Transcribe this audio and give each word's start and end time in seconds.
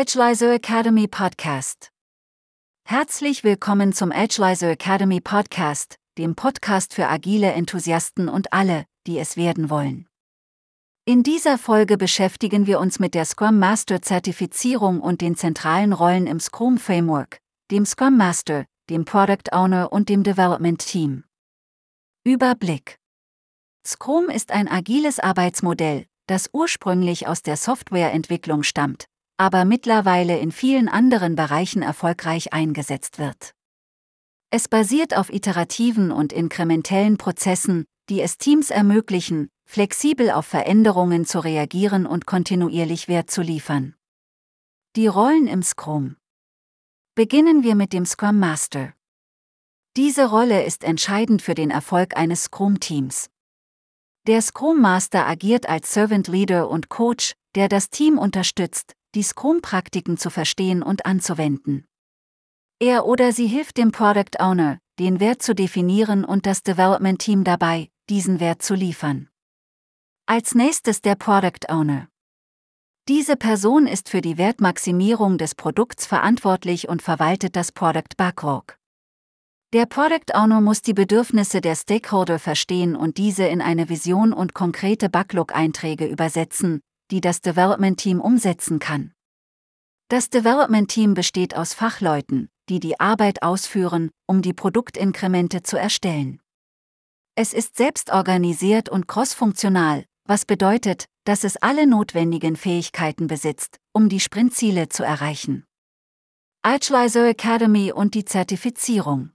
Edgelizer 0.00 0.54
Academy 0.54 1.08
Podcast. 1.08 1.90
Herzlich 2.84 3.42
willkommen 3.42 3.92
zum 3.92 4.12
Edgelizer 4.12 4.70
Academy 4.70 5.20
Podcast, 5.20 5.96
dem 6.18 6.36
Podcast 6.36 6.94
für 6.94 7.08
agile 7.08 7.50
Enthusiasten 7.50 8.28
und 8.28 8.52
alle, 8.52 8.84
die 9.08 9.18
es 9.18 9.36
werden 9.36 9.70
wollen. 9.70 10.06
In 11.04 11.24
dieser 11.24 11.58
Folge 11.58 11.96
beschäftigen 11.96 12.68
wir 12.68 12.78
uns 12.78 13.00
mit 13.00 13.12
der 13.12 13.24
Scrum 13.24 13.58
Master 13.58 14.00
Zertifizierung 14.00 15.00
und 15.00 15.20
den 15.20 15.34
zentralen 15.34 15.92
Rollen 15.92 16.28
im 16.28 16.38
Scrum 16.38 16.78
Framework, 16.78 17.40
dem 17.72 17.84
Scrum 17.84 18.16
Master, 18.16 18.66
dem 18.90 19.04
Product 19.04 19.50
Owner 19.50 19.92
und 19.92 20.08
dem 20.08 20.22
Development 20.22 20.78
Team. 20.78 21.24
Überblick 22.22 23.00
Scrum 23.84 24.28
ist 24.28 24.52
ein 24.52 24.68
agiles 24.68 25.18
Arbeitsmodell, 25.18 26.06
das 26.28 26.50
ursprünglich 26.52 27.26
aus 27.26 27.42
der 27.42 27.56
Softwareentwicklung 27.56 28.62
stammt, 28.62 29.08
aber 29.38 29.64
mittlerweile 29.64 30.38
in 30.38 30.52
vielen 30.52 30.88
anderen 30.88 31.36
Bereichen 31.36 31.80
erfolgreich 31.80 32.52
eingesetzt 32.52 33.18
wird. 33.18 33.54
Es 34.50 34.68
basiert 34.68 35.16
auf 35.16 35.32
iterativen 35.32 36.10
und 36.10 36.32
inkrementellen 36.32 37.16
Prozessen, 37.16 37.84
die 38.08 38.20
es 38.20 38.36
Teams 38.36 38.70
ermöglichen, 38.70 39.48
flexibel 39.64 40.30
auf 40.30 40.46
Veränderungen 40.46 41.24
zu 41.24 41.38
reagieren 41.38 42.06
und 42.06 42.26
kontinuierlich 42.26 43.06
Wert 43.06 43.30
zu 43.30 43.42
liefern. 43.42 43.94
Die 44.96 45.06
Rollen 45.06 45.46
im 45.46 45.62
Scrum. 45.62 46.16
Beginnen 47.14 47.62
wir 47.62 47.74
mit 47.74 47.92
dem 47.92 48.06
Scrum 48.06 48.38
Master. 48.38 48.94
Diese 49.96 50.30
Rolle 50.30 50.64
ist 50.64 50.82
entscheidend 50.82 51.42
für 51.42 51.54
den 51.54 51.70
Erfolg 51.70 52.16
eines 52.16 52.44
Scrum-Teams. 52.44 53.28
Der 54.26 54.42
Scrum 54.42 54.80
Master 54.80 55.26
agiert 55.26 55.68
als 55.68 55.92
Servant 55.92 56.28
Leader 56.28 56.70
und 56.70 56.88
Coach, 56.88 57.34
der 57.54 57.68
das 57.68 57.90
Team 57.90 58.18
unterstützt, 58.18 58.94
die 59.14 59.22
Scrum-Praktiken 59.22 60.16
zu 60.18 60.30
verstehen 60.30 60.82
und 60.82 61.06
anzuwenden. 61.06 61.86
Er 62.80 63.06
oder 63.06 63.32
sie 63.32 63.46
hilft 63.46 63.76
dem 63.76 63.90
Product 63.90 64.38
Owner, 64.38 64.78
den 64.98 65.20
Wert 65.20 65.42
zu 65.42 65.54
definieren 65.54 66.24
und 66.24 66.46
das 66.46 66.62
Development 66.62 67.18
Team 67.18 67.44
dabei, 67.44 67.90
diesen 68.08 68.40
Wert 68.40 68.62
zu 68.62 68.74
liefern. 68.74 69.28
Als 70.26 70.54
nächstes 70.54 71.00
der 71.00 71.14
Product 71.14 71.68
Owner. 71.68 72.08
Diese 73.08 73.36
Person 73.36 73.86
ist 73.86 74.10
für 74.10 74.20
die 74.20 74.36
Wertmaximierung 74.36 75.38
des 75.38 75.54
Produkts 75.54 76.04
verantwortlich 76.04 76.88
und 76.88 77.00
verwaltet 77.00 77.56
das 77.56 77.72
Product 77.72 78.16
Backlog. 78.16 78.78
Der 79.72 79.86
Product 79.86 80.34
Owner 80.34 80.60
muss 80.60 80.82
die 80.82 80.94
Bedürfnisse 80.94 81.60
der 81.60 81.74
Stakeholder 81.74 82.38
verstehen 82.38 82.94
und 82.94 83.16
diese 83.16 83.44
in 83.44 83.60
eine 83.60 83.88
Vision 83.88 84.32
und 84.32 84.54
konkrete 84.54 85.08
Backlog-Einträge 85.08 86.06
übersetzen, 86.06 86.80
die 87.10 87.20
das 87.20 87.40
Development 87.40 87.98
Team 87.98 88.20
umsetzen 88.20 88.78
kann. 88.78 89.12
Das 90.08 90.30
Development 90.30 90.90
Team 90.90 91.14
besteht 91.14 91.56
aus 91.56 91.74
Fachleuten, 91.74 92.48
die 92.68 92.80
die 92.80 92.98
Arbeit 92.98 93.42
ausführen, 93.42 94.10
um 94.26 94.42
die 94.42 94.54
Produktinkremente 94.54 95.62
zu 95.62 95.76
erstellen. 95.76 96.40
Es 97.34 97.52
ist 97.52 97.76
selbst 97.76 98.10
organisiert 98.10 98.88
und 98.88 99.06
crossfunktional, 99.06 100.04
was 100.24 100.44
bedeutet, 100.44 101.06
dass 101.24 101.44
es 101.44 101.56
alle 101.56 101.86
notwendigen 101.86 102.56
Fähigkeiten 102.56 103.26
besitzt, 103.26 103.78
um 103.92 104.08
die 104.08 104.20
Sprintziele 104.20 104.88
zu 104.88 105.04
erreichen. 105.04 105.64
Agilizer 106.62 107.28
Academy 107.28 107.92
und 107.92 108.14
die 108.14 108.24
Zertifizierung. 108.24 109.30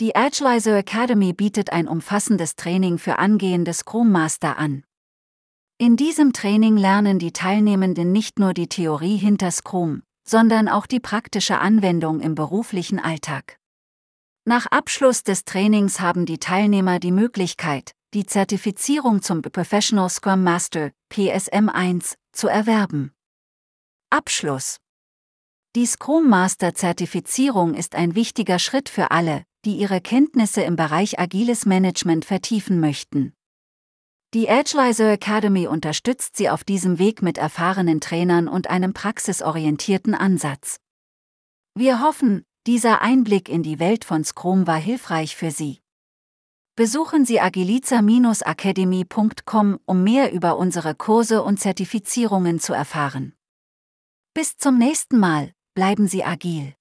Die 0.00 0.16
Agilizer 0.16 0.76
Academy 0.76 1.32
bietet 1.32 1.72
ein 1.72 1.86
umfassendes 1.86 2.56
Training 2.56 2.98
für 2.98 3.18
angehende 3.18 3.72
Scrum 3.72 4.10
Master 4.10 4.56
an. 4.56 4.84
In 5.84 5.98
diesem 5.98 6.32
Training 6.32 6.78
lernen 6.78 7.18
die 7.18 7.34
Teilnehmenden 7.34 8.10
nicht 8.10 8.38
nur 8.38 8.54
die 8.54 8.68
Theorie 8.68 9.18
hinter 9.18 9.50
Scrum, 9.50 10.02
sondern 10.26 10.66
auch 10.66 10.86
die 10.86 10.98
praktische 10.98 11.58
Anwendung 11.58 12.20
im 12.20 12.34
beruflichen 12.34 12.98
Alltag. 12.98 13.58
Nach 14.46 14.64
Abschluss 14.64 15.24
des 15.24 15.44
Trainings 15.44 16.00
haben 16.00 16.24
die 16.24 16.38
Teilnehmer 16.38 17.00
die 17.00 17.12
Möglichkeit, 17.12 17.92
die 18.14 18.24
Zertifizierung 18.24 19.20
zum 19.20 19.42
Professional 19.42 20.08
Scrum 20.08 20.42
Master 20.42 20.90
PSM 21.10 21.68
1 21.68 22.14
zu 22.32 22.48
erwerben. 22.48 23.12
Abschluss 24.08 24.78
Die 25.76 25.84
Scrum 25.84 26.30
Master 26.30 26.74
Zertifizierung 26.74 27.74
ist 27.74 27.94
ein 27.94 28.14
wichtiger 28.14 28.58
Schritt 28.58 28.88
für 28.88 29.10
alle, 29.10 29.44
die 29.66 29.76
ihre 29.76 30.00
Kenntnisse 30.00 30.62
im 30.62 30.76
Bereich 30.76 31.18
agiles 31.18 31.66
Management 31.66 32.24
vertiefen 32.24 32.80
möchten. 32.80 33.34
Die 34.34 34.50
Agilizer 34.50 35.12
Academy 35.12 35.66
unterstützt 35.68 36.36
sie 36.36 36.50
auf 36.50 36.64
diesem 36.64 36.98
Weg 36.98 37.22
mit 37.22 37.38
erfahrenen 37.38 38.00
Trainern 38.00 38.48
und 38.48 38.68
einem 38.68 38.92
praxisorientierten 38.92 40.12
Ansatz. 40.12 40.80
Wir 41.76 42.02
hoffen, 42.02 42.44
dieser 42.66 43.00
Einblick 43.00 43.48
in 43.48 43.62
die 43.62 43.78
Welt 43.78 44.04
von 44.04 44.24
Scrum 44.24 44.66
war 44.66 44.78
hilfreich 44.78 45.36
für 45.36 45.52
Sie. 45.52 45.78
Besuchen 46.74 47.24
Sie 47.24 47.40
agiliza-academy.com, 47.40 49.78
um 49.86 50.02
mehr 50.02 50.32
über 50.32 50.58
unsere 50.58 50.96
Kurse 50.96 51.44
und 51.44 51.60
Zertifizierungen 51.60 52.58
zu 52.58 52.72
erfahren. 52.72 53.36
Bis 54.34 54.56
zum 54.56 54.78
nächsten 54.78 55.20
Mal, 55.20 55.52
bleiben 55.76 56.08
Sie 56.08 56.24
agil. 56.24 56.74